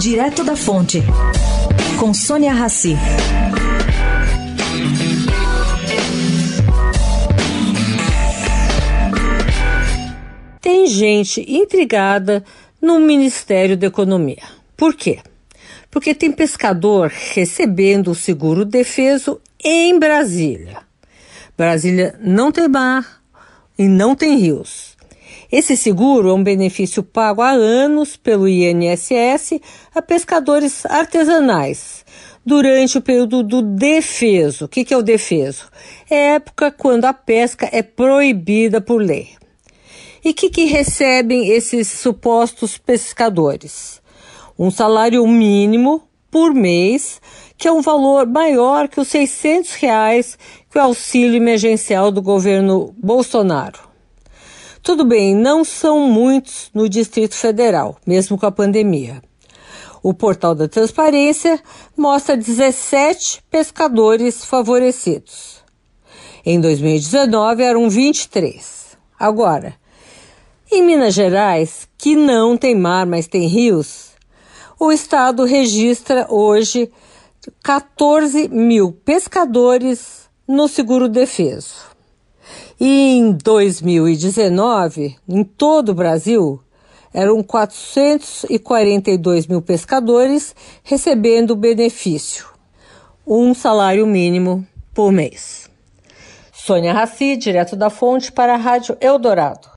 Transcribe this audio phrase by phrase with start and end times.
[0.00, 1.02] Direto da Fonte,
[1.98, 2.96] com Sônia Rassi.
[10.58, 12.42] Tem gente intrigada
[12.80, 14.42] no Ministério da Economia.
[14.74, 15.18] Por quê?
[15.90, 20.78] Porque tem pescador recebendo o seguro defeso em Brasília.
[21.58, 23.20] Brasília não tem mar
[23.78, 24.89] e não tem rios.
[25.50, 29.60] Esse seguro é um benefício pago há anos pelo INSS
[29.92, 32.04] a pescadores artesanais
[32.46, 34.66] durante o período do defeso.
[34.66, 35.68] O que é o defeso?
[36.08, 39.30] É época quando a pesca é proibida por lei.
[40.24, 44.00] E o que, que recebem esses supostos pescadores?
[44.56, 47.20] Um salário mínimo por mês,
[47.58, 50.38] que é um valor maior que os 600 reais
[50.70, 53.89] que o auxílio emergencial do governo Bolsonaro.
[54.82, 59.22] Tudo bem, não são muitos no Distrito Federal, mesmo com a pandemia.
[60.02, 61.60] O portal da Transparência
[61.94, 65.62] mostra 17 pescadores favorecidos.
[66.46, 68.96] Em 2019 eram 23.
[69.18, 69.74] Agora,
[70.72, 74.12] em Minas Gerais, que não tem mar, mas tem rios,
[74.78, 76.90] o estado registra hoje
[77.62, 81.90] 14 mil pescadores no seguro defeso.
[82.80, 86.58] E em 2019, em todo o Brasil,
[87.12, 92.46] eram 442 mil pescadores recebendo benefício,
[93.26, 95.68] um salário mínimo por mês.
[96.50, 99.70] Sônia Raci, direto da fonte para a Rádio Eldorado.